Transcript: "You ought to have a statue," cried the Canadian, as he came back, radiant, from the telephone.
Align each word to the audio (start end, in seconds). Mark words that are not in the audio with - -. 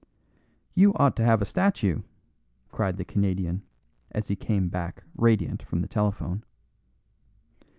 "You 0.73 0.95
ought 0.95 1.15
to 1.17 1.23
have 1.23 1.43
a 1.43 1.45
statue," 1.45 2.01
cried 2.71 2.97
the 2.97 3.05
Canadian, 3.05 3.61
as 4.09 4.29
he 4.29 4.35
came 4.35 4.67
back, 4.67 5.03
radiant, 5.15 5.61
from 5.61 5.81
the 5.81 5.87
telephone. 5.87 6.43